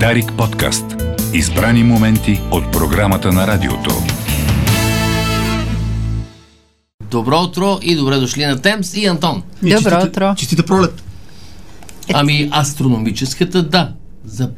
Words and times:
Дарик 0.00 0.32
подкаст. 0.32 0.84
Избрани 1.32 1.84
моменти 1.84 2.40
от 2.50 2.72
програмата 2.72 3.32
на 3.32 3.46
радиото. 3.46 3.90
Добро 7.10 7.40
утро 7.40 7.78
и 7.82 7.96
добре 7.96 8.16
дошли 8.16 8.46
на 8.46 8.60
Темс 8.60 8.94
и 8.96 9.06
Антон. 9.06 9.42
Добро 9.62 9.70
честита- 9.70 10.06
утро. 10.06 10.34
Честита 10.36 10.62
пролет. 10.62 11.02
Ами 12.14 12.48
астрономическата, 12.52 13.62
да. 13.62 13.92
За... 14.24 14.50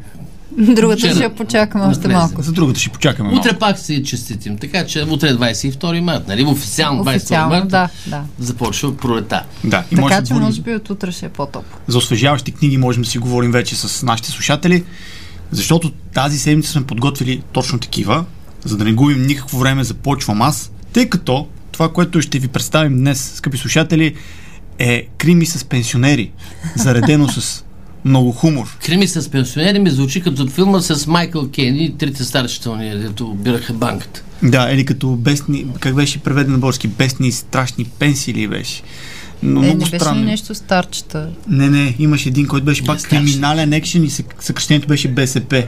Другата 0.59 0.99
Вчера. 0.99 1.15
ще 1.15 1.23
я 1.23 1.35
почакаме 1.35 1.85
още 1.85 2.09
малко. 2.09 2.43
За 2.43 2.53
другата 2.53 2.81
ще 2.81 2.91
почакаме 2.91 3.29
малко. 3.29 3.47
Утре 3.49 3.59
пак 3.59 3.79
си 3.79 4.05
честитим, 4.05 4.59
така 4.59 4.87
че 4.87 5.03
утре 5.03 5.29
е 5.29 5.33
22 5.33 6.01
март, 6.01 6.29
нали? 6.29 6.45
Официално 6.45 7.05
22 7.05 7.17
Официално, 7.17 7.49
март 7.51 7.69
да, 7.69 7.89
да. 8.07 8.23
започва 8.39 8.97
пролета. 8.97 9.43
Да, 9.65 9.85
и 9.93 9.97
Така 9.97 10.23
че 10.23 10.35
може 10.35 10.61
би 10.61 10.75
от 10.75 10.91
утре 10.91 11.13
ще 11.13 11.27
е 11.27 11.29
по-топло. 11.29 11.79
за 11.87 11.99
освежаващи 11.99 12.53
книги, 12.53 12.79
можем 12.79 13.03
да 13.03 13.09
си 13.09 13.19
говорим 13.19 13.53
вече 13.53 13.77
с 13.77 14.03
нашите 14.03 14.31
слушатели, 14.31 14.85
защото 15.51 15.93
тази 16.15 16.39
седмица 16.39 16.73
сме 16.73 16.87
подготвили 16.87 17.43
точно 17.53 17.79
такива, 17.79 18.25
за 18.65 18.77
да 18.77 18.85
не 18.85 18.93
губим 18.93 19.23
никакво 19.23 19.59
време, 19.59 19.85
започвам 19.85 20.43
аз, 20.43 20.73
тъй 20.93 21.09
като 21.09 21.49
това, 21.73 21.93
което 21.93 22.23
ще 22.23 22.39
ви 22.39 22.49
представим 22.49 22.99
днес, 22.99 23.33
скъпи 23.35 23.59
слушатели, 23.59 24.15
е 24.79 25.07
крими 25.19 25.47
с 25.47 25.65
пенсионери, 25.65 26.33
заредено 26.77 27.29
с 27.29 27.65
много 28.05 28.33
хумор. 28.33 28.77
Крими 28.85 29.09
с 29.09 29.31
пенсионери 29.31 29.79
ми 29.79 29.91
звучи 29.91 30.21
като 30.21 30.49
филма 30.49 30.81
с 30.81 31.07
Майкъл 31.07 31.49
Кейн 31.51 31.77
и 31.77 31.99
трите 31.99 32.25
старчетълни, 32.25 32.99
дето 32.99 33.35
бираха 33.35 33.73
банката. 33.73 34.23
Да, 34.43 34.71
или 34.73 34.85
като 34.85 35.09
бесни, 35.09 35.67
как 35.81 35.95
беше 35.95 36.19
преведен 36.19 36.53
на 36.53 36.59
български, 36.59 36.89
бесни 36.89 37.33
страшни 37.33 37.85
пенсии 37.85 38.35
ли 38.35 38.49
беше? 38.49 38.83
Но 39.43 39.61
Е, 39.61 39.63
много 39.63 39.67
не 39.69 39.85
беше 39.85 39.95
ли 39.95 40.01
странно. 40.01 40.21
нещо 40.25 40.55
старчета? 40.55 41.31
Не, 41.49 41.71
не, 41.71 41.97
имаше 41.99 42.29
един, 42.29 42.47
който 42.47 42.65
беше 42.65 42.85
пак 42.85 43.03
криминален 43.03 43.73
екшен 43.73 44.05
и 44.05 44.11
сък- 44.11 44.43
съкръщението 44.43 44.89
беше 44.89 45.09
БСП. 45.09 45.67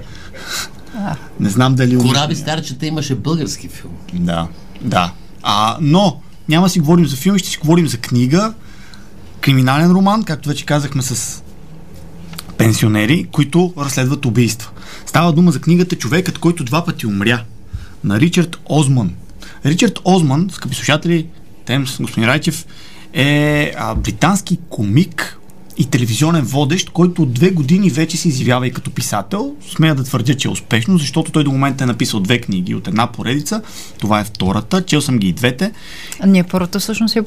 Не 1.40 1.48
знам 1.50 1.74
дали... 1.74 1.98
Кораби 1.98 2.34
старчета 2.34 2.86
имаше 2.86 3.14
български 3.14 3.68
филм. 3.68 3.92
Да, 4.12 4.48
да. 4.80 5.12
А, 5.42 5.76
но 5.80 6.20
няма 6.48 6.66
да 6.66 6.70
си 6.70 6.80
говорим 6.80 7.06
за 7.06 7.16
филм, 7.16 7.38
ще 7.38 7.48
си 7.48 7.58
говорим 7.58 7.88
за 7.88 7.96
книга, 7.96 8.54
криминален 9.40 9.90
роман, 9.90 10.22
както 10.24 10.48
вече 10.48 10.64
казахме 10.64 11.02
с 11.02 11.42
пенсионери, 12.58 13.26
които 13.32 13.72
разследват 13.78 14.24
убийства. 14.26 14.70
Става 15.06 15.32
дума 15.32 15.52
за 15.52 15.60
книгата 15.60 15.96
Човекът, 15.96 16.38
който 16.38 16.64
два 16.64 16.84
пъти 16.84 17.06
умря 17.06 17.42
на 18.04 18.20
Ричард 18.20 18.56
Озман. 18.66 19.10
Ричард 19.66 19.98
Озман, 20.04 20.48
скъпи 20.52 20.74
слушатели, 20.74 21.26
Темс, 21.64 21.98
господин 22.00 22.28
Райчев, 22.28 22.66
е 23.12 23.72
а, 23.76 23.94
британски 23.94 24.58
комик 24.68 25.38
и 25.76 25.84
телевизионен 25.84 26.44
водещ, 26.44 26.90
който 26.90 27.22
от 27.22 27.32
две 27.32 27.50
години 27.50 27.90
вече 27.90 28.16
се 28.16 28.28
изявява 28.28 28.66
и 28.66 28.72
като 28.72 28.90
писател. 28.90 29.54
Смея 29.76 29.94
да 29.94 30.04
твърдя, 30.04 30.34
че 30.36 30.48
е 30.48 30.50
успешно, 30.50 30.98
защото 30.98 31.32
той 31.32 31.44
до 31.44 31.50
момента 31.52 31.84
е 31.84 31.86
написал 31.86 32.20
две 32.20 32.38
книги 32.38 32.74
от 32.74 32.88
една 32.88 33.06
поредица. 33.06 33.62
Това 33.98 34.20
е 34.20 34.24
втората. 34.24 34.82
Чел 34.82 35.00
съм 35.00 35.18
ги 35.18 35.28
и 35.28 35.32
двете. 35.32 35.72
А 36.20 36.26
ние 36.26 36.42
първата 36.44 36.80
всъщност 36.80 37.16
я 37.16 37.24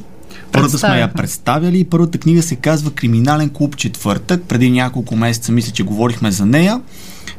Първата 0.52 0.78
сме 0.78 0.88
я 0.88 0.94
представяхме. 0.94 1.14
представяли 1.18 1.80
и 1.80 1.84
първата 1.84 2.18
книга 2.18 2.42
се 2.44 2.56
казва 2.56 2.92
Криминален 2.92 3.50
клуб 3.50 3.78
четвъртък. 3.78 4.44
Преди 4.44 4.70
няколко 4.70 5.16
месеца 5.16 5.52
мисля, 5.52 5.72
че 5.72 5.84
говорихме 5.84 6.32
за 6.32 6.46
нея. 6.46 6.82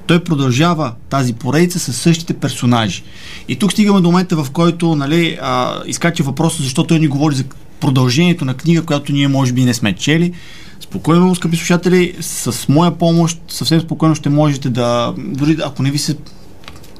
Той 0.07 0.25
продължава 0.25 0.93
тази 1.11 1.33
поредица 1.33 1.79
с 1.79 1.93
същите 1.93 2.35
персонажи. 2.35 3.03
И 3.49 3.57
тук 3.57 3.73
стигаме 3.73 4.01
до 4.01 4.09
момента, 4.09 4.45
в 4.45 4.51
който 4.51 4.97
нали, 4.97 5.39
а, 5.43 5.83
изкача 5.87 6.23
въпроса, 6.23 6.63
защо 6.63 6.85
той 6.85 6.99
ни 6.99 7.09
говори 7.09 7.35
за 7.35 7.45
продължението 7.81 8.45
на 8.45 8.55
книга, 8.55 8.83
която 8.83 9.13
ние 9.13 9.29
може 9.29 9.53
би 9.53 9.65
не 9.65 9.75
сме 9.75 9.93
чели. 9.93 10.33
Спокойно, 10.81 11.35
скъпи 11.35 11.57
слушатели, 11.57 12.15
с 12.21 12.69
моя 12.69 12.99
помощ 12.99 13.39
съвсем 13.49 13.81
спокойно 13.81 14.15
ще 14.15 14.29
можете 14.29 14.71
да, 14.71 15.15
дори 15.19 15.57
ако 15.65 15.83
не 15.83 15.91
ви 15.91 15.99
се 15.99 16.17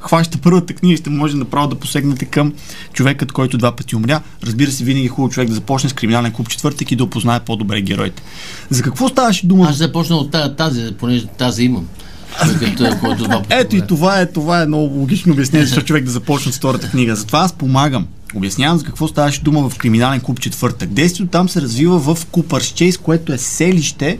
хваща 0.01 0.39
първата 0.39 0.75
книга, 0.75 0.97
ще 0.97 1.11
може 1.11 1.37
направо 1.37 1.69
да 1.69 1.75
посегнете 1.75 2.25
към 2.25 2.53
човекът, 2.93 3.33
който 3.33 3.59
два 3.59 3.77
пъти 3.77 3.97
умря. 3.97 4.21
Разбира 4.43 4.71
се, 4.71 4.85
винаги 4.85 5.07
е 5.07 5.09
хубаво 5.09 5.33
човек 5.33 5.49
да 5.49 5.55
започне 5.55 5.91
с 5.91 5.93
криминален 5.93 6.33
клуб 6.33 6.49
четвъртък 6.49 6.93
и 6.93 6.97
да 6.97 7.05
опознае 7.05 7.41
по-добре 7.41 7.81
героите. 7.81 8.23
За 8.71 8.83
какво 8.83 9.09
ставаше 9.09 9.47
дума? 9.47 9.67
Аз 9.69 9.77
започна 9.77 10.17
от 10.17 10.37
тази 10.59 10.95
понеже 10.99 11.27
тази 11.27 11.65
имам. 11.65 11.89
Човекът, 12.47 13.01
който 13.01 13.25
два 13.25 13.43
пъти 13.43 13.55
Ето 13.55 13.77
и 13.77 13.87
това 13.89 14.21
е, 14.21 14.27
това 14.27 14.63
е 14.63 14.67
много 14.67 14.99
логично 14.99 15.33
обяснение, 15.33 15.67
защо 15.67 15.83
човек 15.83 16.05
да 16.05 16.11
започне 16.11 16.53
с 16.53 16.57
втората 16.57 16.91
книга. 16.91 17.17
Затова 17.17 17.39
аз 17.39 17.53
помагам. 17.53 18.07
Обяснявам 18.35 18.79
за 18.79 18.85
какво 18.85 19.09
ставаше 19.09 19.43
дума 19.43 19.69
в 19.69 19.79
криминален 19.79 20.21
клуб 20.21 20.41
четвъртък. 20.41 20.91
Действието 20.91 21.31
там 21.31 21.49
се 21.49 21.63
развива 21.63 22.15
в 22.15 22.27
Купърсчейс, 22.27 22.99
което 22.99 23.33
е 23.33 23.39
селище 23.39 24.19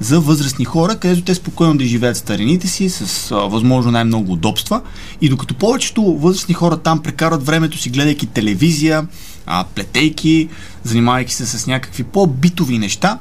за 0.00 0.20
възрастни 0.20 0.64
хора, 0.64 0.96
където 0.96 1.22
те 1.22 1.34
спокойно 1.34 1.78
да 1.78 1.84
живеят 1.84 2.16
старините 2.16 2.68
си 2.68 2.88
с 2.88 3.30
а, 3.30 3.34
възможно 3.34 3.90
най-много 3.90 4.32
удобства. 4.32 4.82
И 5.20 5.28
докато 5.28 5.54
повечето 5.54 6.02
възрастни 6.02 6.54
хора 6.54 6.76
там 6.76 7.02
прекарат 7.02 7.46
времето 7.46 7.78
си, 7.78 7.90
гледайки 7.90 8.26
телевизия, 8.26 9.06
а, 9.46 9.64
плетейки, 9.74 10.48
занимавайки 10.84 11.34
се 11.34 11.46
с 11.46 11.66
някакви 11.66 12.02
по-битови 12.02 12.78
неща, 12.78 13.18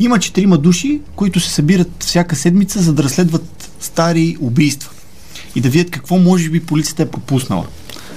има 0.00 0.18
четирима 0.18 0.58
души, 0.58 1.00
които 1.16 1.40
се 1.40 1.50
събират 1.50 1.90
всяка 1.98 2.36
седмица, 2.36 2.82
за 2.82 2.92
да 2.92 3.02
разследват 3.02 3.67
стари 3.80 4.36
убийства 4.40 4.90
и 5.54 5.60
да 5.60 5.68
видят 5.68 5.90
какво 5.90 6.18
може 6.18 6.48
би 6.48 6.60
полицията 6.60 7.02
е 7.02 7.10
пропуснала. 7.10 7.66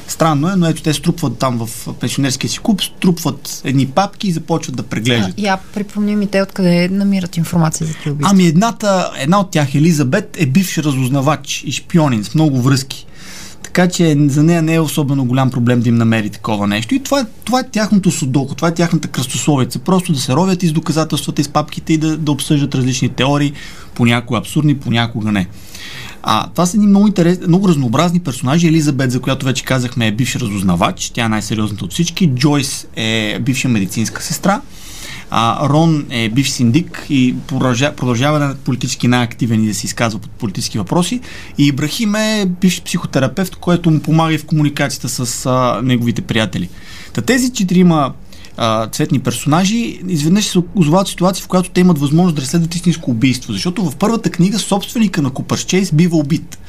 Странно 0.08 0.50
е, 0.50 0.56
но 0.56 0.68
ето 0.68 0.82
те 0.82 0.94
струпват 0.94 1.38
там 1.38 1.66
в 1.66 1.88
пенсионерския 2.00 2.50
си 2.50 2.60
клуб, 2.60 2.82
струпват 2.82 3.62
едни 3.64 3.88
папки 3.88 4.28
и 4.28 4.32
започват 4.32 4.76
да 4.76 4.84
преглеждат. 4.84 5.34
Я 5.38 5.58
припомни 5.74 6.16
ми 6.16 6.28
те 6.28 6.42
откъде 6.42 6.90
намират 6.90 7.38
информация 7.38 7.88
за 7.88 7.94
тези 7.94 8.10
убийства. 8.10 8.32
Ами 8.32 8.46
едната, 8.46 9.12
една 9.18 9.40
от 9.40 9.52
тях, 9.52 9.76
Елизабет, 9.76 10.38
е 10.40 10.46
бивш 10.46 10.78
разузнавач 10.78 11.64
и 11.66 11.72
шпионин 11.72 12.24
с 12.24 12.36
много 12.36 12.62
връзки. 12.62 13.08
Така 13.74 13.88
че 13.88 14.18
за 14.28 14.44
нея 14.44 14.62
не 14.62 14.74
е 14.74 14.80
особено 14.80 15.26
голям 15.26 15.52
проблем 15.52 15.82
да 15.82 15.90
им 15.90 15.96
намери 15.96 16.30
такова 16.30 16.68
нещо. 16.68 16.96
И 16.96 17.00
това, 17.00 17.26
това 17.44 17.60
е 17.60 17.70
тяхното 17.70 18.12
судоко, 18.12 18.56
това 18.56 18.68
е 18.68 18.74
тяхната 18.74 19.08
кръстословица. 19.08 19.80
Просто 19.80 20.14
да 20.14 20.20
се 20.20 20.34
ровят 20.34 20.64
из 20.64 20.72
доказателствата, 20.72 21.42
из 21.42 21.50
папките 21.50 21.94
и 21.94 21.98
да, 21.98 22.18
да 22.18 22.32
обсъждат 22.32 22.76
различни 22.76 23.10
теории, 23.10 23.54
понякога 23.96 24.40
абсурдни, 24.40 24.78
понякога 24.78 25.32
не. 25.32 25.48
А, 26.24 26.50
това 26.50 26.66
са 26.66 26.78
едни 26.78 26.88
много, 26.88 27.08
интерес, 27.08 27.40
много 27.48 27.68
разнообразни 27.68 28.20
персонажи. 28.20 28.68
Елизабет, 28.68 29.12
за 29.12 29.20
която 29.20 29.46
вече 29.46 29.64
казахме, 29.64 30.08
е 30.08 30.12
бивш 30.12 30.36
разузнавач. 30.36 31.12
Тя 31.14 31.26
е 31.26 31.30
най-сериозната 31.30 31.86
от 31.86 31.92
всички. 31.92 32.28
Джойс 32.28 32.88
е 32.96 33.40
бивша 33.40 33.70
медицинска 33.70 34.24
сестра. 34.24 34.62
А, 35.34 35.70
Рон 35.70 36.06
е 36.10 36.30
бивш 36.30 36.50
синдик 36.50 37.06
и 37.10 37.36
продължа, 37.48 37.96
продължава 37.96 38.40
да 38.40 38.56
политически 38.56 39.08
най-активен 39.08 39.64
и 39.64 39.68
да 39.68 39.74
се 39.74 39.86
изказва 39.86 40.20
под 40.20 40.32
политически 40.32 40.78
въпроси. 40.78 41.20
И 41.58 41.68
Ибрахим 41.68 42.16
е 42.16 42.46
бивш 42.62 42.82
психотерапевт, 42.82 43.56
който 43.56 43.92
му 43.92 44.00
помага 44.00 44.34
и 44.34 44.38
в 44.38 44.46
комуникацията 44.46 45.10
с 45.10 45.46
а, 45.46 45.82
неговите 45.84 46.22
приятели. 46.22 46.70
Та 47.14 47.22
тези 47.22 47.54
четирима 47.54 48.14
цветни 48.92 49.20
персонажи 49.20 50.00
изведнъж 50.08 50.46
се 50.46 50.60
озовават 50.76 51.08
ситуация, 51.08 51.44
в 51.44 51.48
която 51.48 51.70
те 51.70 51.82
имат 51.82 52.00
възможност 52.00 52.36
да 52.36 52.42
разследват 52.42 52.76
истинско 52.76 53.12
убийство. 53.12 53.54
Защото 53.54 53.90
в 53.90 53.96
първата 53.96 54.30
книга 54.30 54.60
собственика 54.60 55.22
на 55.22 55.30
Купърчейс 55.30 55.92
бива 55.92 56.18
убит. 56.18 56.60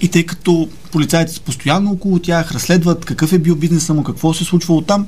И 0.00 0.08
тъй 0.08 0.26
като 0.26 0.68
полицайите 0.92 1.32
са 1.32 1.40
постоянно 1.40 1.90
около 1.90 2.18
тях, 2.18 2.52
разследват 2.52 3.04
какъв 3.04 3.32
е 3.32 3.38
бил 3.38 3.54
бизнеса 3.56 3.94
му, 3.94 4.04
какво 4.04 4.34
се 4.34 4.44
е 4.44 4.46
случвало 4.46 4.82
там, 4.82 5.06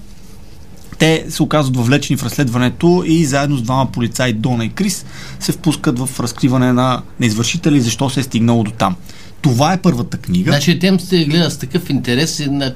те 0.98 1.24
се 1.28 1.42
оказват 1.42 1.76
въвлечени 1.76 2.16
в 2.16 2.22
разследването 2.22 3.04
и 3.06 3.24
заедно 3.24 3.56
с 3.56 3.62
двама 3.62 3.92
полицаи, 3.92 4.32
Дона 4.32 4.64
и 4.64 4.68
Крис, 4.68 5.04
се 5.40 5.52
впускат 5.52 5.98
в 5.98 6.20
разкриване 6.20 6.72
на, 6.72 7.02
на 7.20 7.26
извършителя 7.26 7.76
и 7.76 7.80
защо 7.80 8.10
се 8.10 8.20
е 8.20 8.22
стигнало 8.22 8.64
до 8.64 8.70
там. 8.70 8.96
Това 9.42 9.72
е 9.72 9.82
първата 9.82 10.18
книга. 10.18 10.50
Значи 10.50 10.78
Тем 10.78 11.00
се 11.00 11.24
гледа 11.24 11.50
с 11.50 11.58
такъв 11.58 11.90
интерес 11.90 12.40
и 12.40 12.50
на... 12.50 12.74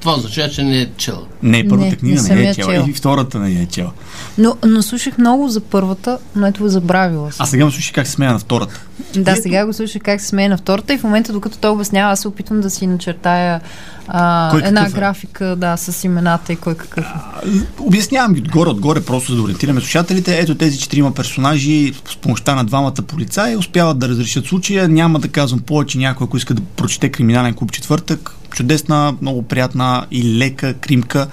това 0.00 0.14
означава, 0.14 0.48
че 0.48 0.62
не 0.62 0.80
е 0.80 0.86
чел. 0.96 1.26
не, 1.42 1.68
първата 1.68 1.90
Не, 1.90 1.96
книга 1.96 2.22
не 2.22 2.34
не, 2.34 2.40
е 2.40 2.44
я 2.44 2.54
чела. 2.54 2.72
чела. 2.72 2.86
И 2.88 2.92
втората 2.92 3.38
не 3.38 3.62
е 3.62 3.66
чела. 3.66 3.90
Но, 4.38 4.56
но 4.66 4.82
слушах 4.82 5.18
много 5.18 5.48
за 5.48 5.60
първата, 5.60 6.18
но 6.36 6.46
ето 6.46 6.68
забравила 6.68 7.32
съм. 7.32 7.44
А 7.44 7.46
сега 7.46 7.64
ме 7.64 7.70
слушай 7.70 7.92
как 7.92 8.06
се 8.06 8.12
смея 8.12 8.32
на 8.32 8.38
втората. 8.38 8.80
Да, 9.16 9.30
Ето. 9.32 9.42
сега 9.42 9.66
го 9.66 9.72
слушах 9.72 10.02
как 10.02 10.20
се 10.20 10.26
смее 10.26 10.48
на 10.48 10.56
втората 10.56 10.94
и 10.94 10.98
в 10.98 11.02
момента, 11.04 11.32
докато 11.32 11.58
той 11.58 11.70
обяснява, 11.70 12.12
аз 12.12 12.20
се 12.20 12.28
опитвам 12.28 12.60
да 12.60 12.70
си 12.70 12.86
начертая 12.86 13.60
а, 14.08 14.48
Кой 14.50 14.62
една 14.64 14.86
е? 14.86 14.90
графика, 14.90 15.56
да, 15.56 15.76
с 15.76 16.04
имената 16.04 16.52
и 16.52 16.56
кой 16.56 16.74
какъв 16.74 17.04
е. 17.04 17.48
Обяснявам 17.78 18.34
ги 18.34 18.40
отгоре, 18.40 18.70
отгоре, 18.70 19.00
просто 19.00 19.30
за 19.32 19.36
да 19.36 19.42
ориентираме 19.42 19.80
слушателите. 19.80 20.38
Ето 20.38 20.54
тези 20.54 20.78
четирима 20.78 21.14
персонажи 21.14 21.92
с 22.10 22.16
помощта 22.16 22.54
на 22.54 22.64
двамата 22.64 22.94
полицаи 22.94 23.56
успяват 23.56 23.98
да 23.98 24.08
разрешат 24.08 24.46
случая. 24.46 24.88
Няма 24.88 25.18
да 25.18 25.28
казвам 25.28 25.60
повече 25.60 25.98
някой, 25.98 26.24
ако 26.24 26.36
иска 26.36 26.54
да 26.54 26.62
прочете 26.62 27.08
криминален 27.08 27.54
клуб 27.54 27.72
четвъртък. 27.72 28.36
Чудесна, 28.54 29.16
много 29.22 29.42
приятна 29.42 30.06
и 30.10 30.38
лека 30.38 30.74
кримка. 30.74 31.26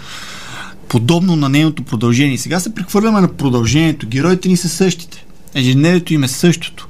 Подобно 0.88 1.36
на 1.36 1.50
нейното 1.50 1.84
продължение. 1.84 2.38
Сега 2.38 2.60
се 2.60 2.76
прехвърляме 2.76 3.22
на 3.22 3.28
продължението. 3.28 4.08
Героите 4.08 4.50
ни 4.50 4.58
са 4.58 4.70
същите. 4.70 5.26
Ежедневието 5.56 6.14
им 6.14 6.24
е 6.24 6.28
същото. 6.28 6.88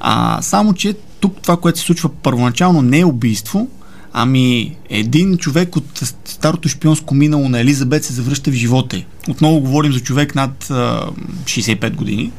А, 0.00 0.42
само, 0.42 0.74
че 0.74 0.94
тук 1.20 1.36
това, 1.42 1.56
което 1.56 1.78
се 1.78 1.84
случва 1.84 2.08
първоначално 2.08 2.82
не 2.82 2.98
е 2.98 3.04
убийство, 3.04 3.68
Ами, 4.18 4.76
един 4.90 5.38
човек 5.38 5.76
от 5.76 6.02
старото 6.24 6.68
шпионско 6.68 7.14
минало 7.14 7.48
на 7.48 7.60
Елизабет 7.60 8.04
се 8.04 8.12
завръща 8.12 8.50
в 8.50 8.54
живота 8.54 8.96
й. 8.96 9.04
Отново 9.28 9.60
говорим 9.60 9.92
за 9.92 10.00
човек 10.00 10.34
над 10.34 10.70
а, 10.70 11.06
65 11.44 11.94
години. 11.94 12.32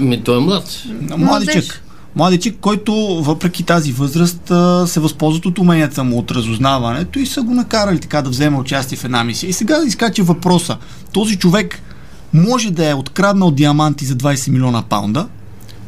Ми, 0.00 0.22
той 0.24 0.36
е 0.36 0.40
млад. 0.40 0.82
Младичък. 1.16 1.84
Младичик, 2.16 2.56
който 2.60 3.22
въпреки 3.22 3.62
тази 3.62 3.92
възраст 3.92 4.52
се 4.86 5.00
възползват 5.00 5.46
от 5.46 5.58
уменията 5.58 6.04
му 6.04 6.18
от 6.18 6.30
разузнаването 6.30 7.18
и 7.18 7.26
са 7.26 7.42
го 7.42 7.54
накарали 7.54 7.98
така 7.98 8.22
да 8.22 8.30
вземе 8.30 8.56
участие 8.56 8.98
в 8.98 9.04
една 9.04 9.24
мисия. 9.24 9.50
И 9.50 9.52
сега 9.52 9.78
да 9.78 9.86
изкача 9.86 10.22
въпроса. 10.22 10.76
Този 11.12 11.36
човек 11.36 11.82
може 12.32 12.70
да 12.70 12.90
е 12.90 12.94
откраднал 12.94 13.50
диаманти 13.50 14.04
за 14.04 14.14
20 14.14 14.50
милиона 14.50 14.82
паунда, 14.82 15.28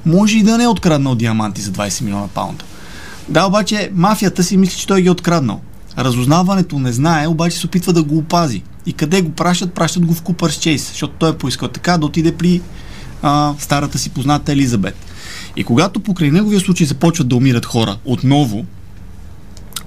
може 0.06 0.38
и 0.38 0.42
да 0.42 0.58
не 0.58 0.64
е 0.64 0.68
откраднал 0.68 1.14
диаманти 1.14 1.60
за 1.60 1.70
20 1.70 2.02
милиона 2.02 2.28
паунда. 2.28 2.64
Да, 3.28 3.46
обаче 3.46 3.90
мафията 3.94 4.42
си 4.42 4.56
мисли, 4.56 4.78
че 4.78 4.86
той 4.86 5.02
ги 5.02 5.08
е 5.08 5.10
откраднал. 5.10 5.60
Разузнаването 5.98 6.78
не 6.78 6.92
знае, 6.92 7.26
обаче 7.26 7.58
се 7.58 7.66
опитва 7.66 7.92
да 7.92 8.02
го 8.02 8.18
опази. 8.18 8.62
И 8.86 8.92
къде 8.92 9.22
го 9.22 9.30
пращат? 9.30 9.74
Пращат 9.74 10.06
го 10.06 10.14
в 10.14 10.22
Купърс 10.22 10.54
Чейс, 10.54 10.88
защото 10.88 11.14
той 11.18 11.30
е 11.30 11.38
поискал 11.38 11.68
така 11.68 11.98
да 11.98 12.06
отиде 12.06 12.36
при 12.36 12.60
а, 13.22 13.54
старата 13.58 13.98
си 13.98 14.10
позната 14.10 14.52
Елизабет. 14.52 14.96
И 15.56 15.64
когато 15.64 16.00
покрай 16.00 16.30
неговия 16.30 16.60
случай 16.60 16.86
започват 16.86 17.28
да 17.28 17.36
умират 17.36 17.66
хора 17.66 17.96
отново, 18.04 18.66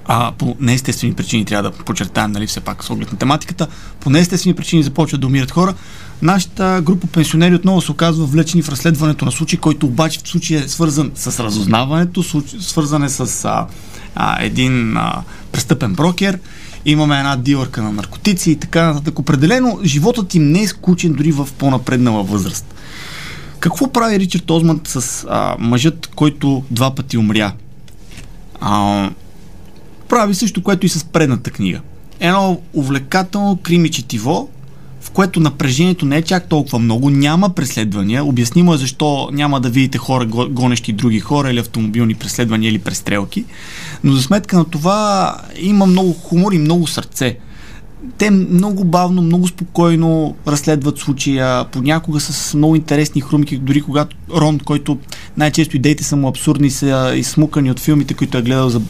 а 0.08 0.32
по 0.38 0.56
неестествени 0.60 1.14
причини 1.14 1.44
трябва 1.44 1.70
да 1.70 1.76
подчертаем, 1.76 2.32
нали, 2.32 2.46
все 2.46 2.60
пак 2.60 2.84
с 2.84 2.90
оглед 2.90 3.12
на 3.12 3.18
тематиката, 3.18 3.66
по 4.00 4.10
неестествени 4.10 4.54
причини 4.54 4.82
започват 4.82 5.20
да 5.20 5.26
умират 5.26 5.50
хора, 5.50 5.74
нашата 6.22 6.80
група 6.84 7.06
пенсионери 7.06 7.54
отново 7.54 7.80
се 7.80 7.92
оказва 7.92 8.26
влечени 8.26 8.62
в 8.62 8.68
разследването 8.68 9.24
на 9.24 9.32
случай, 9.32 9.58
който 9.58 9.86
обаче 9.86 10.20
в 10.24 10.28
случая 10.28 10.64
е 10.64 10.68
свързан 10.68 11.10
с 11.14 11.44
разузнаването, 11.44 12.22
свързан 12.60 13.02
е 13.02 13.08
с 13.08 13.44
а, 13.44 13.66
а, 14.14 14.44
един 14.44 14.96
а, 14.96 15.22
престъпен 15.52 15.94
брокер, 15.94 16.38
имаме 16.84 17.18
една 17.18 17.36
дилърка 17.36 17.82
на 17.82 17.92
наркотици 17.92 18.50
и 18.50 18.56
така 18.56 18.86
нататък. 18.86 19.18
Определено 19.18 19.78
животът 19.84 20.34
им 20.34 20.52
не 20.52 20.62
е 20.62 20.66
скучен 20.68 21.12
дори 21.12 21.32
в 21.32 21.48
по-напреднала 21.58 22.22
възраст. 22.22 22.74
Какво 23.66 23.92
прави 23.92 24.18
Ричард 24.18 24.50
Озманд 24.50 24.88
с 24.88 25.26
а, 25.30 25.56
мъжът, 25.58 26.06
който 26.06 26.64
два 26.70 26.94
пъти 26.94 27.18
умря? 27.18 27.52
А, 28.60 29.10
прави 30.08 30.34
също, 30.34 30.62
което 30.62 30.86
и 30.86 30.88
с 30.88 31.04
предната 31.04 31.50
книга. 31.50 31.80
Едно 32.20 32.60
увлекателно 32.74 33.58
крими 33.62 33.90
четиво, 33.90 34.48
в 35.00 35.10
което 35.10 35.40
напрежението 35.40 36.06
не 36.06 36.16
е 36.16 36.22
чак 36.22 36.48
толкова 36.48 36.78
много, 36.78 37.10
няма 37.10 37.54
преследвания. 37.54 38.24
Обяснимо 38.24 38.74
е 38.74 38.78
защо 38.78 39.28
няма 39.32 39.60
да 39.60 39.70
видите 39.70 39.98
хора, 39.98 40.26
гонещи 40.50 40.92
други 40.92 41.20
хора 41.20 41.50
или 41.50 41.58
автомобилни 41.58 42.14
преследвания 42.14 42.70
или 42.70 42.78
престрелки. 42.78 43.44
Но 44.04 44.12
за 44.12 44.22
сметка 44.22 44.56
на 44.56 44.64
това 44.64 45.36
има 45.60 45.86
много 45.86 46.12
хумор 46.12 46.52
и 46.52 46.58
много 46.58 46.86
сърце 46.86 47.38
те 48.18 48.30
много 48.30 48.84
бавно, 48.84 49.22
много 49.22 49.48
спокойно 49.48 50.36
разследват 50.46 50.98
случая, 50.98 51.64
понякога 51.64 52.20
с 52.20 52.54
много 52.54 52.76
интересни 52.76 53.20
хрумки, 53.20 53.56
дори 53.56 53.82
когато 53.82 54.16
Рон, 54.30 54.58
който 54.58 54.98
най-често 55.36 55.76
идеите 55.76 56.04
са 56.04 56.16
му 56.16 56.28
абсурдни, 56.28 56.70
са 56.70 57.12
изсмукани 57.16 57.70
от 57.70 57.80
филмите, 57.80 58.14
които 58.14 58.38
е 58.38 58.42
гледал 58.42 58.68
за 58.68 58.80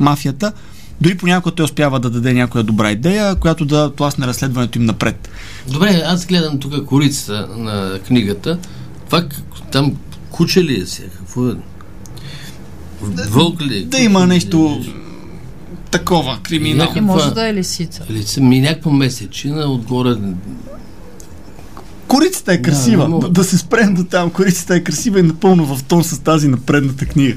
мафията, 0.00 0.52
дори 1.00 1.16
понякога 1.16 1.54
той 1.54 1.64
успява 1.64 2.00
да 2.00 2.10
даде 2.10 2.32
някоя 2.32 2.64
добра 2.64 2.90
идея, 2.90 3.34
която 3.34 3.64
да 3.64 3.92
тласне 3.94 4.26
разследването 4.26 4.78
им 4.78 4.84
напред. 4.84 5.28
Добре, 5.68 6.02
аз 6.06 6.26
гледам 6.26 6.58
тук 6.58 6.84
корицата 6.84 7.48
на 7.56 7.98
книгата. 8.06 8.58
Това 9.06 9.24
там 9.72 9.96
куче 10.30 10.64
ли 10.64 10.80
е 10.80 10.86
сега? 10.86 11.08
Какво 11.18 11.48
е? 11.48 11.54
Вълк 13.28 13.62
ли? 13.62 13.78
Е? 13.78 13.84
Да 13.84 13.98
има 13.98 14.26
нещо 14.26 14.80
такова 15.90 16.38
криминал. 16.42 16.86
Някаква... 16.86 17.14
Може 17.14 17.34
да 17.34 17.48
е 17.48 17.54
лисица. 17.54 18.04
Лица, 18.10 18.40
ми 18.40 18.60
някаква 18.60 18.92
месечина 18.92 19.66
отгоре 19.66 20.16
Корицата 22.08 22.52
е 22.52 22.62
красива. 22.62 23.08
Да, 23.08 23.18
да, 23.18 23.28
да 23.28 23.44
се 23.44 23.58
спрем 23.58 23.94
до 23.94 24.04
там. 24.04 24.30
Корицата 24.30 24.74
е 24.74 24.80
красива 24.80 25.20
и 25.20 25.22
напълно 25.22 25.76
в 25.76 25.82
тон 25.84 26.04
с 26.04 26.18
тази 26.18 26.48
напредната 26.48 27.06
книга. 27.06 27.36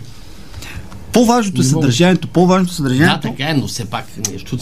По-важното 1.13 1.61
е 1.61 1.63
съдържанието. 1.63 2.27
По-важното 2.27 2.71
е 2.71 2.75
съдържанието. 2.75 3.21
Да, 3.21 3.29
така 3.29 3.49
е, 3.49 3.53
но 3.53 3.67
все 3.67 3.85
пак 3.85 4.05
нещо 4.31 4.57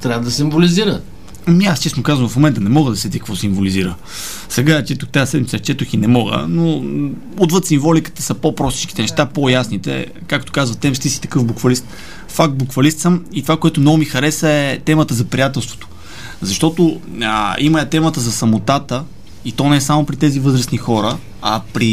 трябва 0.00 0.24
да 0.24 0.30
символизира. 0.30 1.00
Ами 1.46 1.66
аз 1.66 1.80
честно 1.80 2.02
казвам, 2.02 2.28
в 2.28 2.36
момента 2.36 2.60
не 2.60 2.68
мога 2.68 2.90
да 2.90 2.96
се 2.96 3.10
какво 3.10 3.36
символизира. 3.36 3.94
Сега 4.48 4.84
четох 4.84 5.08
тази 5.08 5.30
седмица, 5.30 5.58
четох 5.58 5.92
и 5.92 5.96
не 5.96 6.08
мога, 6.08 6.46
но 6.48 6.82
отвъд 7.38 7.66
символиката 7.66 8.22
са 8.22 8.34
по-простичките 8.34 9.02
неща, 9.02 9.26
по-ясните. 9.26 10.06
Както 10.26 10.52
казва 10.52 10.76
Тем, 10.76 10.94
ти 10.94 11.08
си 11.08 11.20
такъв 11.20 11.44
буквалист. 11.44 11.86
Факт 12.28 12.54
буквалист 12.54 12.98
съм 12.98 13.24
и 13.32 13.42
това, 13.42 13.56
което 13.56 13.80
много 13.80 13.96
ми 13.98 14.04
хареса 14.04 14.50
е 14.50 14.78
темата 14.84 15.14
за 15.14 15.24
приятелството. 15.24 15.88
Защото 16.42 17.00
а, 17.22 17.56
има 17.58 17.80
е 17.80 17.88
темата 17.88 18.20
за 18.20 18.32
самотата, 18.32 19.04
и 19.44 19.52
то 19.52 19.68
не 19.68 19.76
е 19.76 19.80
само 19.80 20.06
при 20.06 20.16
тези 20.16 20.40
възрастни 20.40 20.78
хора, 20.78 21.16
а 21.42 21.60
при, 21.72 21.86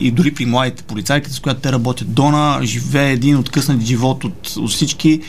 и 0.00 0.10
дори 0.10 0.34
при 0.34 0.46
младите 0.46 0.82
полицайки, 0.82 1.30
с 1.30 1.40
която 1.40 1.60
те 1.60 1.72
работят. 1.72 2.12
Дона 2.12 2.60
живее 2.62 3.12
един 3.12 3.36
откъснат 3.36 3.80
живот 3.80 4.24
от, 4.24 4.56
от 4.56 4.70
всички, 4.70 5.20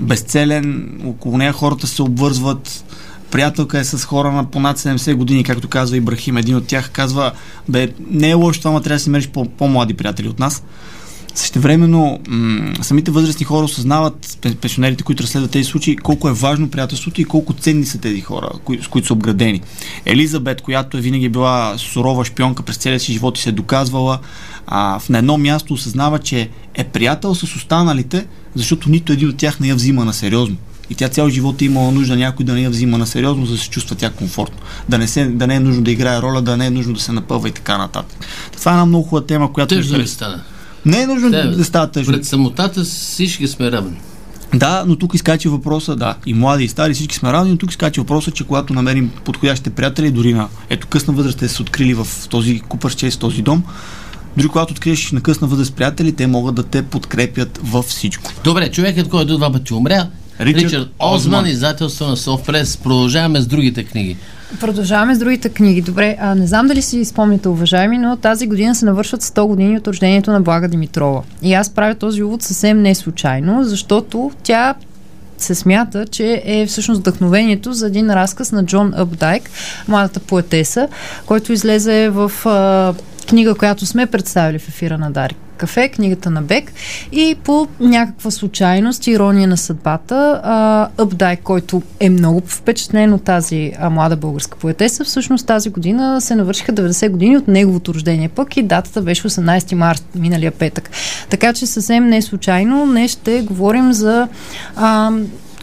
безцелен, 0.00 0.98
около 1.04 1.38
нея 1.38 1.52
хората 1.52 1.86
се 1.86 2.02
обвързват, 2.02 2.84
приятелка 3.30 3.78
е 3.78 3.84
с 3.84 4.04
хора 4.04 4.32
на 4.32 4.44
понад 4.44 4.78
70 4.78 5.14
години, 5.14 5.44
както 5.44 5.68
казва 5.68 5.96
Ибрахим. 5.96 6.36
Един 6.36 6.56
от 6.56 6.66
тях 6.66 6.90
казва, 6.90 7.32
бе, 7.68 7.92
не 8.10 8.30
е 8.30 8.34
лошо 8.34 8.60
това, 8.60 8.70
но 8.70 8.80
трябва 8.80 8.96
да 8.96 9.00
си 9.00 9.10
мериш 9.10 9.28
по- 9.28 9.48
по-млади 9.48 9.94
приятели 9.94 10.28
от 10.28 10.38
нас. 10.38 10.62
Същевременно, 11.34 12.20
м- 12.28 12.72
самите 12.82 13.10
възрастни 13.10 13.44
хора 13.44 13.64
осъзнават, 13.64 14.38
пенсионерите, 14.60 15.04
които 15.04 15.22
разследват 15.22 15.50
тези 15.50 15.64
случаи, 15.64 15.96
колко 15.96 16.28
е 16.28 16.32
важно 16.32 16.70
приятелството 16.70 17.20
и 17.20 17.24
колко 17.24 17.52
ценни 17.52 17.86
са 17.86 17.98
тези 17.98 18.20
хора, 18.20 18.48
кои, 18.64 18.82
с 18.82 18.88
които 18.88 19.06
са 19.06 19.12
обградени. 19.12 19.60
Елизабет, 20.06 20.60
която 20.60 20.96
е 20.96 21.00
винаги 21.00 21.28
била 21.28 21.74
сурова 21.78 22.24
шпионка 22.24 22.62
през 22.62 22.76
целия 22.76 23.00
си 23.00 23.12
живот 23.12 23.38
и 23.38 23.42
се 23.42 23.48
е 23.48 23.52
доказвала, 23.52 24.18
а, 24.66 24.98
в 24.98 25.08
на 25.08 25.18
едно 25.18 25.38
място 25.38 25.74
осъзнава, 25.74 26.18
че 26.18 26.48
е 26.74 26.84
приятел 26.84 27.34
с 27.34 27.42
останалите, 27.42 28.26
защото 28.54 28.90
нито 28.90 29.12
един 29.12 29.28
от 29.28 29.36
тях 29.36 29.60
не 29.60 29.68
я 29.68 29.74
взима 29.74 30.04
на 30.04 30.12
сериозно. 30.12 30.56
И 30.90 30.94
тя 30.94 31.08
цял 31.08 31.28
живот 31.28 31.62
е 31.62 31.64
имала 31.64 31.92
нужда 31.92 32.16
някой 32.16 32.46
да 32.46 32.52
не 32.52 32.62
я 32.62 32.70
взима 32.70 32.98
на 32.98 33.06
сериозно, 33.06 33.46
за 33.46 33.52
да 33.52 33.58
се 33.58 33.70
чувства 33.70 33.96
тя 33.96 34.10
комфортно. 34.10 34.58
Да 34.88 34.98
не, 34.98 35.08
се, 35.08 35.24
да 35.24 35.46
не 35.46 35.54
е 35.54 35.60
нужно 35.60 35.82
да 35.82 35.90
играе 35.90 36.22
роля, 36.22 36.42
да 36.42 36.56
не 36.56 36.66
е 36.66 36.70
нужно 36.70 36.94
да 36.94 37.00
се 37.00 37.12
напъва 37.12 37.48
и 37.48 37.52
така 37.52 37.78
нататък. 37.78 38.26
Това 38.56 38.72
е 38.72 38.74
една 38.74 38.86
много 38.86 39.04
хубава 39.04 39.26
тема, 39.26 39.52
която. 39.52 39.74
Тъжно 39.74 39.98
ли 39.98 40.08
стана? 40.08 40.42
Не 40.86 41.02
е 41.02 41.06
нужно 41.06 41.30
Те, 41.30 41.42
да 41.42 41.64
става 41.64 41.90
тъжно. 41.90 42.12
Пред 42.12 42.24
самотата 42.24 42.84
всички 42.84 43.48
сме 43.48 43.72
равни. 43.72 43.96
Да, 44.54 44.84
но 44.86 44.96
тук 44.96 45.14
изкачи 45.14 45.48
въпроса, 45.48 45.96
да, 45.96 46.14
и 46.26 46.34
млади 46.34 46.64
и 46.64 46.68
стари, 46.68 46.94
всички 46.94 47.16
сме 47.16 47.32
равни, 47.32 47.50
но 47.50 47.56
тук 47.56 47.70
изкачи 47.70 48.00
въпроса, 48.00 48.30
че 48.30 48.44
когато 48.44 48.74
намерим 48.74 49.10
подходящите 49.24 49.70
приятели, 49.70 50.10
дори 50.10 50.34
на 50.34 50.48
ето 50.70 50.86
късна 50.86 51.14
възраст, 51.14 51.38
те 51.38 51.48
са 51.48 51.62
открили 51.62 51.94
в 51.94 52.06
този 52.30 52.60
купърче, 52.60 53.10
в 53.10 53.18
този 53.18 53.42
дом, 53.42 53.62
дори 54.36 54.48
когато 54.48 54.72
откриеш 54.72 55.12
на 55.12 55.20
късна 55.20 55.48
възраст 55.48 55.74
приятели, 55.74 56.12
те 56.12 56.26
могат 56.26 56.54
да 56.54 56.62
те 56.62 56.82
подкрепят 56.82 57.60
във 57.62 57.84
всичко. 57.84 58.32
Добре, 58.44 58.70
човекът, 58.70 59.08
който 59.08 59.36
два 59.36 59.52
пъти 59.52 59.74
умря, 59.74 60.06
Ричард, 60.40 60.64
Ричард 60.64 60.88
Озман, 60.98 61.46
издателство 61.46 62.06
на 62.06 62.16
Софпрес. 62.16 62.76
Продължаваме 62.76 63.40
с 63.40 63.46
другите 63.46 63.84
книги. 63.84 64.16
Продължаваме 64.60 65.14
с 65.14 65.18
другите 65.18 65.48
книги. 65.48 65.82
Добре, 65.82 66.16
а 66.20 66.34
не 66.34 66.46
знам 66.46 66.66
дали 66.66 66.82
си 66.82 67.04
спомняте, 67.04 67.48
уважаеми, 67.48 67.98
но 67.98 68.16
тази 68.16 68.46
година 68.46 68.74
се 68.74 68.84
навършват 68.84 69.22
100 69.22 69.46
години 69.46 69.76
от 69.76 69.88
рождението 69.88 70.32
на 70.32 70.40
Блага 70.40 70.68
Димитрова. 70.68 71.22
И 71.42 71.54
аз 71.54 71.70
правя 71.70 71.94
този 71.94 72.22
увод 72.22 72.42
съвсем 72.42 72.82
не 72.82 72.94
случайно, 72.94 73.64
защото 73.64 74.30
тя 74.42 74.74
се 75.38 75.54
смята, 75.54 76.06
че 76.06 76.42
е 76.44 76.66
всъщност 76.66 77.00
вдъхновението 77.00 77.72
за 77.72 77.86
един 77.86 78.10
разказ 78.10 78.52
на 78.52 78.64
Джон 78.64 78.94
Апдайк, 78.96 79.50
младата 79.88 80.20
поетеса, 80.20 80.88
който 81.26 81.52
излезе 81.52 82.08
в 82.08 82.32
а, 82.46 82.94
книга, 83.28 83.54
която 83.54 83.86
сме 83.86 84.06
представили 84.06 84.58
в 84.58 84.68
ефира 84.68 84.98
на 84.98 85.10
Дарик 85.10 85.43
кафе, 85.56 85.88
книгата 85.88 86.30
на 86.30 86.42
Бек 86.42 86.72
и 87.12 87.36
по 87.44 87.68
някаква 87.80 88.30
случайност, 88.30 89.06
ирония 89.06 89.48
на 89.48 89.56
съдбата, 89.56 90.40
Абдай, 90.98 91.36
който 91.36 91.82
е 92.00 92.10
много 92.10 92.42
впечатлен 92.46 93.12
от 93.12 93.24
тази 93.24 93.72
а, 93.78 93.90
млада 93.90 94.16
българска 94.16 94.58
поетеса, 94.58 95.04
всъщност 95.04 95.46
тази 95.46 95.70
година 95.70 96.20
се 96.20 96.34
навършиха 96.34 96.72
90 96.72 97.10
години 97.10 97.36
от 97.36 97.48
неговото 97.48 97.94
рождение 97.94 98.28
пък 98.28 98.56
и 98.56 98.62
датата 98.62 99.02
беше 99.02 99.22
18 99.22 99.74
март, 99.74 100.04
миналия 100.14 100.52
петък. 100.52 100.90
Така 101.30 101.52
че 101.52 101.66
съвсем 101.66 102.08
не 102.08 102.22
случайно 102.22 102.86
днес 102.86 103.10
ще 103.10 103.42
говорим 103.42 103.92
за 103.92 104.28
а, 104.76 105.10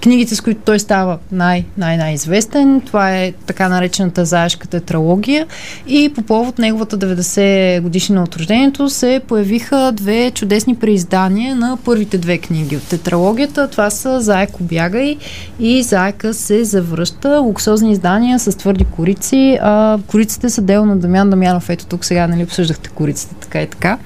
книгите, 0.01 0.35
с 0.35 0.41
които 0.41 0.61
той 0.65 0.79
става 0.79 1.17
най- 1.31 1.65
най-най-известен. 1.77 2.81
Това 2.81 3.15
е 3.17 3.31
така 3.45 3.69
наречената 3.69 4.25
заешка 4.25 4.67
тетралогия 4.67 5.47
и 5.87 6.11
по 6.15 6.21
повод 6.21 6.59
неговата 6.59 6.97
90 6.97 7.81
годишна 7.81 8.23
от 8.23 8.35
рождението 8.35 8.89
се 8.89 9.21
появиха 9.27 9.91
две 9.95 10.31
чудесни 10.31 10.75
преиздания 10.75 11.55
на 11.55 11.77
първите 11.85 12.17
две 12.17 12.37
книги 12.37 12.77
от 12.77 12.83
тетралогията. 12.89 13.67
Това 13.67 13.89
са 13.89 14.21
Заеко 14.21 14.63
бягай 14.63 15.17
и 15.59 15.83
Заека 15.83 16.33
се 16.33 16.63
завръща. 16.63 17.39
Луксозни 17.39 17.91
издания 17.91 18.39
с 18.39 18.57
твърди 18.57 18.85
корици. 18.85 19.57
А, 19.61 19.97
кориците 20.07 20.49
са 20.49 20.61
дело 20.61 20.85
на 20.85 20.97
Дамян 20.97 21.29
Дамянов. 21.29 21.69
Ето 21.69 21.85
тук 21.85 22.05
сега 22.05 22.27
нали, 22.27 22.43
обсъждахте 22.43 22.89
кориците, 22.89 23.35
така 23.35 23.61
и 23.61 23.67
така. 23.67 23.97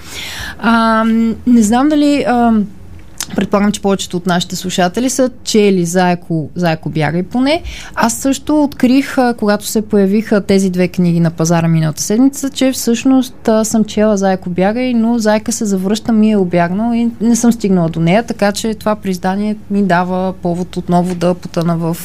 А, 0.59 1.03
не 1.47 1.61
знам 1.61 1.89
дали... 1.89 2.23
А, 2.27 2.53
Предполагам, 3.35 3.71
че 3.71 3.81
повечето 3.81 4.17
от 4.17 4.25
нашите 4.25 4.55
слушатели 4.55 5.09
са 5.09 5.29
чели 5.43 5.85
Заеко, 5.85 6.49
Заеко 6.55 6.89
бягай 6.89 7.23
поне. 7.23 7.61
Аз 7.95 8.13
също 8.13 8.63
открих, 8.63 9.15
когато 9.37 9.65
се 9.65 9.81
появиха 9.81 10.41
тези 10.41 10.69
две 10.69 10.87
книги 10.87 11.19
на 11.19 11.31
пазара 11.31 11.67
миналата 11.67 12.01
седмица, 12.01 12.49
че 12.49 12.71
всъщност 12.71 13.49
съм 13.63 13.83
чела 13.83 14.17
Заеко 14.17 14.49
бягай, 14.49 14.93
но 14.93 15.19
Зайка 15.19 15.51
се 15.51 15.65
завръща, 15.65 16.11
ми 16.11 16.31
е 16.31 16.37
обягнал 16.37 16.93
и 16.93 17.09
не 17.21 17.35
съм 17.35 17.51
стигнала 17.51 17.89
до 17.89 17.99
нея, 17.99 18.23
така 18.23 18.51
че 18.51 18.73
това 18.73 18.95
признание 18.95 19.55
ми 19.69 19.83
дава 19.83 20.33
повод 20.33 20.77
отново 20.77 21.15
да 21.15 21.33
потъна 21.33 21.77
в 21.77 21.97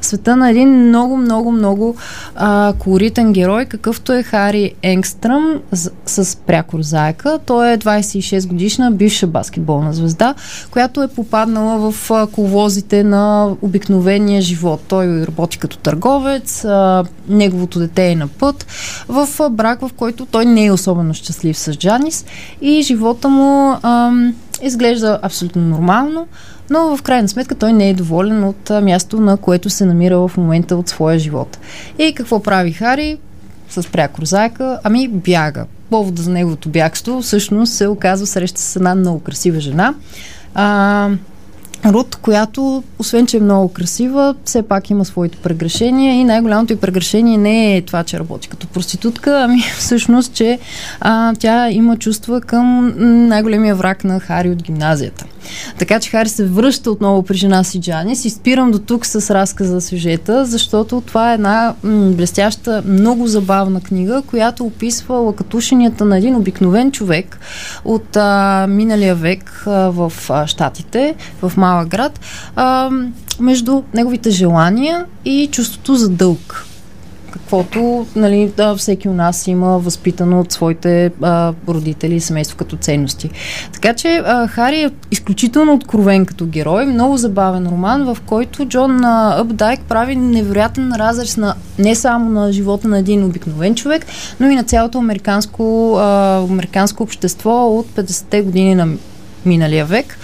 света 0.00 0.36
на 0.36 0.50
един 0.50 0.88
много, 0.88 1.16
много, 1.16 1.52
много 1.52 1.96
а, 2.36 2.72
колоритен 2.78 3.32
герой, 3.32 3.64
какъвто 3.64 4.12
е 4.12 4.22
Хари 4.22 4.74
Енгстръм 4.82 5.60
с, 5.72 5.90
с 6.06 6.36
прякор 6.36 6.82
Зайка. 6.82 7.38
Той 7.46 7.72
е 7.72 7.78
26 7.78 8.48
годишна 8.48 8.90
бивша 8.90 9.26
баскетболна 9.26 9.92
звезда, 9.92 10.33
която 10.70 11.02
е 11.02 11.08
попаднала 11.08 11.92
в 11.92 12.10
а, 12.10 12.26
коловозите 12.26 13.04
на 13.04 13.48
обикновения 13.62 14.42
живот. 14.42 14.80
Той 14.88 15.06
работи 15.26 15.58
като 15.58 15.76
търговец, 15.78 16.66
неговото 17.28 17.78
дете 17.78 18.06
е 18.10 18.16
на 18.16 18.28
път, 18.28 18.66
в 19.08 19.50
брак, 19.50 19.80
в 19.80 19.90
който 19.96 20.26
той 20.26 20.44
не 20.44 20.66
е 20.66 20.72
особено 20.72 21.14
щастлив 21.14 21.58
с 21.58 21.74
Джанис 21.74 22.24
и 22.60 22.82
живота 22.82 23.28
му 23.28 23.76
ам, 23.82 24.34
изглежда 24.62 25.18
абсолютно 25.22 25.62
нормално, 25.62 26.26
но 26.70 26.96
в 26.96 27.02
крайна 27.02 27.28
сметка 27.28 27.54
той 27.54 27.72
не 27.72 27.90
е 27.90 27.94
доволен 27.94 28.44
от 28.44 28.70
място, 28.82 29.20
на 29.20 29.36
което 29.36 29.70
се 29.70 29.84
намира 29.84 30.18
в 30.18 30.30
момента 30.36 30.76
от 30.76 30.88
своя 30.88 31.18
живот. 31.18 31.58
И 31.98 32.14
какво 32.14 32.42
прави 32.42 32.72
Хари? 32.72 33.18
с 33.68 33.90
прякор 33.90 34.24
заека, 34.24 34.78
ами 34.84 35.08
бяга. 35.08 35.66
Повода 35.94 36.22
за 36.22 36.30
неговото 36.30 36.68
бягство 36.68 37.22
всъщност 37.22 37.72
се 37.72 37.88
оказва 37.88 38.26
среща 38.26 38.60
с 38.60 38.76
една 38.76 38.94
много 38.94 39.20
красива 39.20 39.60
жена. 39.60 39.94
А, 40.54 41.10
Рут, 41.84 42.16
която, 42.16 42.82
освен 42.98 43.26
че 43.26 43.36
е 43.36 43.40
много 43.40 43.68
красива, 43.68 44.34
все 44.44 44.62
пак 44.62 44.90
има 44.90 45.04
своите 45.04 45.38
прегрешения 45.38 46.14
и 46.14 46.24
най-голямото 46.24 46.72
й 46.72 46.76
прегрешение 46.76 47.38
не 47.38 47.76
е 47.76 47.82
това, 47.82 48.04
че 48.04 48.18
работи 48.18 48.48
като 48.48 48.66
проститутка, 48.66 49.42
ами 49.44 49.60
всъщност, 49.78 50.32
че 50.32 50.58
а, 51.00 51.34
тя 51.38 51.70
има 51.70 51.96
чувства 51.96 52.40
към 52.40 52.94
най-големия 53.28 53.74
враг 53.74 54.04
на 54.04 54.20
Хари 54.20 54.50
от 54.50 54.62
гимназията. 54.62 55.24
Така 55.78 56.00
че 56.00 56.10
Хари 56.10 56.28
се 56.28 56.44
връща 56.44 56.90
отново 56.90 57.22
при 57.22 57.34
жена 57.34 57.64
си 57.64 57.80
Джанис 57.80 58.24
и 58.24 58.30
спирам 58.30 58.70
до 58.70 58.78
тук 58.78 59.06
с 59.06 59.34
разказа 59.34 59.72
за 59.72 59.80
сюжета, 59.80 60.46
защото 60.46 61.00
това 61.00 61.30
е 61.30 61.34
една 61.34 61.74
блестяща, 61.84 62.82
много 62.86 63.26
забавна 63.26 63.80
книга, 63.80 64.22
която 64.26 64.64
описва 64.64 65.14
лакатушенията 65.14 66.04
на 66.04 66.18
един 66.18 66.36
обикновен 66.36 66.92
човек 66.92 67.38
от 67.84 68.16
а, 68.16 68.66
миналия 68.68 69.14
век 69.14 69.64
а, 69.66 69.70
в 69.70 70.12
а, 70.30 70.46
Штатите, 70.46 71.14
в 71.42 71.52
малък 71.56 71.88
град, 71.88 72.20
а, 72.56 72.90
между 73.40 73.82
неговите 73.94 74.30
желания 74.30 75.04
и 75.24 75.48
чувството 75.52 75.96
за 75.96 76.08
дълг 76.08 76.66
каквото 77.62 78.06
нали, 78.16 78.52
да, 78.56 78.76
всеки 78.76 79.08
у 79.08 79.12
нас 79.12 79.46
има 79.46 79.78
възпитано 79.78 80.40
от 80.40 80.52
своите 80.52 81.12
а, 81.22 81.52
родители 81.68 82.14
и 82.14 82.20
семейство 82.20 82.56
като 82.56 82.76
ценности. 82.76 83.30
Така 83.72 83.94
че 83.94 84.22
а, 84.24 84.46
Хари 84.46 84.82
е 84.82 84.90
изключително 85.10 85.74
откровен 85.74 86.26
като 86.26 86.46
герой, 86.46 86.86
много 86.86 87.16
забавен 87.16 87.66
роман, 87.66 88.14
в 88.14 88.16
който 88.26 88.64
Джон 88.64 89.04
а,Ъпдайк 89.04 89.80
прави 89.80 90.16
невероятен 90.16 90.92
разрез 90.92 91.36
на 91.36 91.54
не 91.78 91.94
само 91.94 92.30
на 92.30 92.52
живота 92.52 92.88
на 92.88 92.98
един 92.98 93.24
обикновен 93.24 93.74
човек, 93.74 94.06
но 94.40 94.50
и 94.50 94.54
на 94.56 94.64
цялото 94.64 94.98
американско, 94.98 95.94
а, 95.98 96.38
американско 96.50 97.02
общество 97.02 97.78
от 97.78 97.86
50-те 97.86 98.42
години 98.42 98.74
на 98.74 98.88
миналия 99.46 99.86
век. 99.86 100.18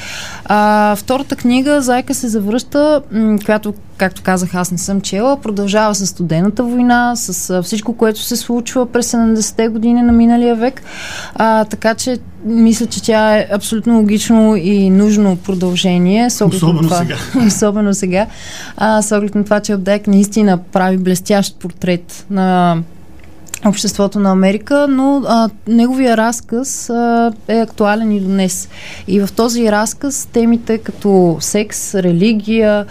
А, 0.44 0.96
втората 0.96 1.36
книга, 1.36 1.82
Зайка 1.82 2.14
се 2.14 2.28
завръща, 2.28 3.02
която, 3.44 3.74
както 3.96 4.22
казах, 4.22 4.54
аз 4.54 4.70
не 4.70 4.78
съм 4.78 5.00
чела, 5.00 5.40
продължава 5.40 5.94
с 5.94 6.06
студената 6.06 6.64
война, 6.64 7.12
с 7.16 7.62
всичко, 7.62 7.92
което 7.92 8.22
се 8.22 8.36
случва 8.36 8.92
през 8.92 9.12
70-те 9.12 9.68
години 9.68 10.02
на 10.02 10.12
миналия 10.12 10.56
век. 10.56 10.82
А, 11.34 11.64
така 11.64 11.94
че 11.94 12.18
мисля, 12.44 12.86
че 12.86 13.02
тя 13.02 13.36
е 13.36 13.48
абсолютно 13.52 13.96
логично 13.96 14.56
и 14.56 14.90
нужно 14.90 15.36
продължение. 15.36 16.30
С 16.30 16.44
Особено 16.44 16.82
това, 16.82 16.96
сега. 16.96 17.16
особено 17.46 17.94
сега. 17.94 18.26
А, 18.76 19.02
с 19.02 19.16
оглед 19.16 19.34
на 19.34 19.44
това, 19.44 19.60
че 19.60 19.74
Обдек 19.74 20.06
наистина 20.06 20.58
прави 20.58 20.98
блестящ 20.98 21.58
портрет 21.58 22.26
на 22.30 22.78
обществото 23.66 24.18
на 24.18 24.32
Америка, 24.32 24.86
но 24.90 25.22
а, 25.26 25.50
неговия 25.68 26.16
разказ 26.16 26.90
а, 26.90 27.32
е 27.48 27.60
актуален 27.60 28.12
и 28.12 28.20
до 28.20 28.28
днес. 28.28 28.68
И 29.08 29.20
в 29.20 29.28
този 29.36 29.72
разказ 29.72 30.28
темите 30.32 30.78
като 30.78 31.36
секс, 31.40 31.94
религия, 31.94 32.86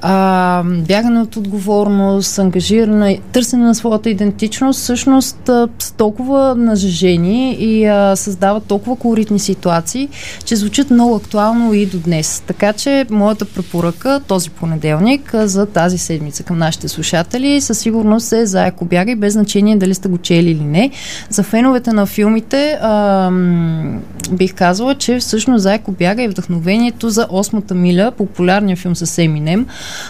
а, 0.00 0.62
бягане 0.64 1.20
от 1.20 1.36
отговорност, 1.36 2.38
ангажиране, 2.38 3.20
търсене 3.32 3.64
на 3.64 3.74
своята 3.74 4.10
идентичност, 4.10 4.80
всъщност 4.80 5.48
а, 5.48 5.68
са 5.78 5.94
толкова 5.94 6.54
нажежени 6.54 7.54
и 7.54 7.84
а, 7.84 8.16
създават 8.16 8.64
толкова 8.64 8.96
колоритни 8.96 9.38
ситуации, 9.38 10.08
че 10.44 10.56
звучат 10.56 10.90
много 10.90 11.16
актуално 11.16 11.74
и 11.74 11.86
до 11.86 11.98
днес. 11.98 12.42
Така 12.46 12.72
че 12.72 13.06
моята 13.10 13.44
препоръка 13.44 14.20
този 14.20 14.50
понеделник 14.50 15.34
а, 15.34 15.48
за 15.48 15.66
тази 15.66 15.98
седмица 15.98 16.42
към 16.42 16.58
нашите 16.58 16.88
слушатели 16.88 17.60
със 17.60 17.78
сигурност 17.78 18.32
е 18.32 18.46
Заеко 18.46 18.84
бяга 18.84 19.10
и 19.10 19.16
без 19.16 19.32
значение 19.32 19.76
дали 19.76 19.94
сте 19.94 20.08
го 20.14 20.18
чели 20.18 20.50
или 20.50 20.64
не. 20.64 20.90
За 21.28 21.42
феновете 21.42 21.92
на 21.92 22.06
филмите 22.06 22.78
а, 22.82 23.30
бих 24.30 24.54
казала, 24.54 24.94
че 24.94 25.18
всъщност 25.18 25.62
Заеко 25.62 25.92
бяга 25.92 26.22
и 26.22 26.28
вдъхновението 26.28 27.10
за 27.10 27.26
Осмата 27.30 27.74
миля, 27.74 28.12
популярния 28.18 28.76
филм 28.76 28.96
с 28.96 29.18
Еминем. 29.18 29.66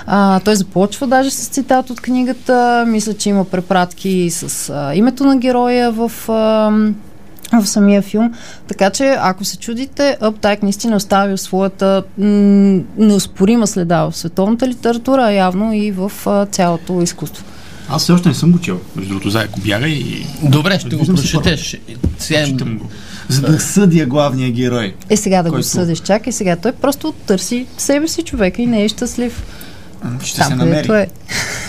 А, 0.07 0.41
той 0.41 0.57
започва 0.57 1.07
даже 1.07 1.31
с 1.31 1.49
цитат 1.49 1.91
от 1.91 2.01
книгата. 2.01 2.85
Мисля, 2.89 3.15
че 3.15 3.29
има 3.29 3.45
препратки 3.45 4.31
с 4.31 4.71
а, 4.71 4.95
името 4.95 5.25
на 5.25 5.37
героя 5.37 5.93
в 5.93 6.13
а, 6.29 6.71
в 7.53 7.67
самия 7.67 8.03
филм. 8.03 8.35
Така 8.69 8.91
че, 8.91 9.17
ако 9.21 9.45
се 9.45 9.59
чудите, 9.59 10.19
Updike 10.23 10.63
наистина 10.63 10.97
оставил 10.97 11.37
своята 11.37 12.03
м- 12.19 12.81
неоспорима 12.99 13.67
следа 13.67 14.05
в 14.05 14.17
световната 14.17 14.69
литература, 14.69 15.23
а 15.23 15.33
явно 15.33 15.73
и 15.73 15.91
в 15.91 16.13
а, 16.27 16.47
цялото 16.47 17.03
изкуство. 17.03 17.45
Аз 17.89 18.03
все 18.03 18.13
още 18.13 18.29
не 18.29 18.35
съм 18.35 18.53
го 18.53 18.59
чел. 18.61 18.81
Между 18.97 19.09
другото, 19.09 19.31
Зайко 19.31 19.61
бяга 19.61 19.89
и... 19.89 20.27
Добре, 20.43 20.79
ще 20.79 20.89
го 20.89 20.99
Виждам 20.99 21.17
прочетеш. 21.17 21.77
Сега, 22.19 22.65
го. 22.65 22.91
За 23.29 23.41
да 23.41 23.61
съдя 23.61 24.07
главния 24.07 24.51
герой. 24.51 24.95
Е, 25.11 25.17
сега 25.17 25.43
да 25.43 25.49
го 25.49 25.55
Който- 25.55 25.69
съдиш, 25.69 25.99
чакай 26.01 26.33
сега. 26.33 26.57
Той 26.57 26.73
просто 26.73 27.15
търси 27.27 27.67
себе 27.79 28.09
си 28.09 28.23
човека 28.23 28.63
и 28.63 28.67
не 28.67 28.85
е 28.85 28.89
щастлив. 28.89 29.45
Ще 30.25 30.39
Там, 30.39 30.49
се 30.49 30.55
намери. 30.55 30.89
е. 30.93 31.07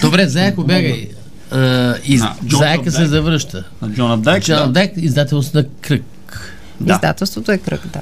добре, 0.02 0.28
Заеко 0.28 0.64
бягай. 0.64 1.10
А, 1.52 1.96
и 2.06 2.18
На 2.18 2.36
Джон 2.48 2.60
Заека 2.60 2.92
се 2.92 3.06
завръща. 3.06 3.64
На 3.82 3.90
Джон 3.90 4.12
Апдайк. 4.12 4.44
Джон 4.44 4.56
да. 4.58 4.64
Апдайк, 4.64 4.92
издателство 4.98 5.58
на 5.58 5.66
Кръг. 5.82 6.04
Да. 6.82 6.94
Издателството 6.94 7.52
е 7.52 7.58
кръг, 7.58 7.82
да. 7.94 8.02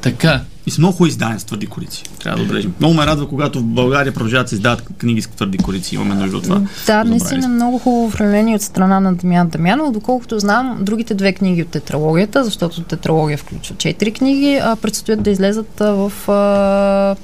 Така, 0.00 0.40
И 0.68 0.70
с 0.70 0.78
много 0.78 0.92
хубави 0.92 1.08
издания 1.08 1.40
с 1.40 1.44
твърди 1.44 1.66
корици. 1.66 2.04
Трябва 2.22 2.36
да 2.36 2.42
отбележим. 2.42 2.74
Много 2.80 2.94
ме 2.94 3.06
радва, 3.06 3.28
когато 3.28 3.58
в 3.58 3.62
България 3.62 4.12
продължават 4.14 4.44
да 4.44 4.48
се 4.48 4.54
издават 4.54 4.82
книги 4.98 5.22
с 5.22 5.26
твърди 5.26 5.58
корици. 5.58 5.94
Имаме 5.94 6.14
нужда 6.14 6.36
от 6.36 6.42
това. 6.42 6.60
Да, 6.86 7.04
наистина 7.04 7.48
много 7.48 7.78
хубаво 7.78 8.06
оформление 8.06 8.54
от 8.54 8.62
страна 8.62 9.00
на 9.00 9.14
Дамян 9.14 9.48
Дамянов. 9.48 9.92
Доколкото 9.92 10.38
знам, 10.38 10.78
другите 10.80 11.14
две 11.14 11.32
книги 11.32 11.62
от 11.62 11.68
тетралогията, 11.68 12.44
защото 12.44 12.82
тетралогия 12.82 13.38
включва 13.38 13.76
четири 13.76 14.12
книги, 14.12 14.60
а, 14.62 14.76
предстоят 14.76 15.22
да 15.22 15.30
излезат 15.30 15.78
в 15.78 16.12
а, 16.28 17.16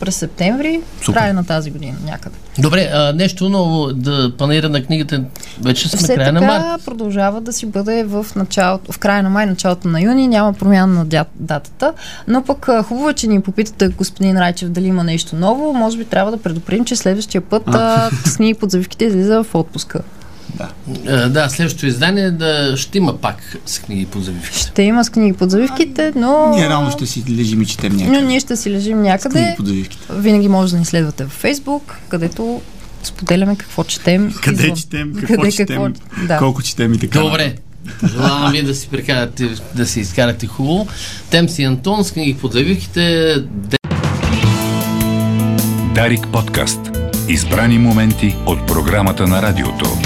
през 0.00 0.16
септември, 0.16 0.80
Супер. 1.00 1.12
края 1.14 1.34
на 1.34 1.44
тази 1.44 1.70
година 1.70 1.96
някъде. 2.04 2.36
добре, 2.58 2.90
а, 2.92 3.12
нещо 3.12 3.48
ново 3.48 3.86
да 3.86 4.32
панера 4.32 4.68
на 4.68 4.82
книгата. 4.82 5.24
Вече 5.60 5.88
сме 5.88 5.98
Все 5.98 6.14
края 6.14 6.26
така 6.26 6.40
на 6.40 6.46
март. 6.48 6.84
продължава 6.84 7.40
да 7.40 7.52
си 7.52 7.66
бъде 7.66 8.04
в, 8.04 8.26
началото, 8.36 8.92
в 8.92 8.98
края 8.98 9.22
на 9.22 9.30
май, 9.30 9.46
началото 9.46 9.88
на 9.88 10.00
юни. 10.00 10.28
Няма 10.28 10.52
промяна 10.52 10.94
на 10.94 11.06
дя- 11.06 11.24
датата. 11.34 11.92
Но 12.28 12.42
пък 12.42 12.68
а, 12.68 12.82
хубаво 12.82 13.10
е, 13.10 13.14
че 13.14 13.26
ни 13.26 13.40
попитате 13.40 13.88
господин 13.88 14.38
Райчев 14.38 14.68
дали 14.68 14.86
има 14.86 15.04
нещо 15.04 15.36
ново. 15.36 15.72
Може 15.72 15.98
би 15.98 16.04
трябва 16.04 16.30
да 16.30 16.36
предупредим, 16.38 16.84
че 16.84 16.96
следващия 16.96 17.40
път 17.40 17.62
а, 17.66 18.10
с 18.26 18.36
книги 18.36 18.54
под 18.54 18.70
завивките 18.70 19.04
излиза 19.04 19.42
в 19.42 19.54
отпуска. 19.54 20.00
Да. 20.56 20.68
А, 21.08 21.28
да, 21.28 21.48
следващото 21.48 21.86
издание 21.86 22.30
да, 22.30 22.74
ще 22.76 22.98
има 22.98 23.16
пак 23.16 23.56
с 23.66 23.78
книги 23.78 24.06
по 24.06 24.20
завивките. 24.20 24.58
Ще 24.58 24.82
има 24.82 25.04
с 25.04 25.10
книги 25.10 25.32
под 25.32 25.50
завивките, 25.50 26.12
но... 26.16 26.50
Ние 26.50 26.68
реално 26.68 26.90
ще 26.90 27.06
си 27.06 27.24
лежим 27.30 27.62
и 27.62 27.66
четем 27.66 27.92
Но 27.92 27.98
някъде. 27.98 28.22
ние 28.22 28.40
ще 28.40 28.56
си 28.56 28.70
лежим 28.70 28.82
С 28.82 28.94
книги 28.94 29.08
някъде. 29.08 29.54
под 29.56 29.66
завивките. 29.66 30.06
Винаги 30.12 30.48
може 30.48 30.72
да 30.72 30.78
ни 30.78 30.84
следвате 30.84 31.24
във 31.24 31.32
Фейсбук, 31.32 31.96
където 32.08 32.60
споделяме 33.02 33.56
какво 33.56 33.84
четем. 33.84 34.34
Къде 34.42 34.62
извън. 34.62 34.76
четем, 34.76 35.12
какво 35.20 35.34
Къде, 35.34 35.52
четем, 35.52 35.94
Да. 36.28 36.38
колко 36.38 36.62
четем 36.62 36.94
и 36.94 36.98
така. 36.98 37.20
Добре. 37.20 37.54
Желавам 38.06 38.52
ви 38.52 38.62
да 38.62 38.74
си 38.74 38.88
прекарате, 38.88 39.48
да 39.74 39.86
се 39.86 40.00
изкарате 40.00 40.46
хубаво. 40.46 40.86
Тем 41.30 41.48
си 41.48 41.62
Антон 41.62 42.04
с 42.04 42.12
книги 42.12 42.34
под 42.34 42.52
завивките. 42.52 43.34
Дарик 45.94 46.26
подкаст. 46.32 46.80
Избрани 47.28 47.78
моменти 47.78 48.36
от 48.46 48.66
програмата 48.66 49.26
на 49.26 49.42
радиото. 49.42 49.98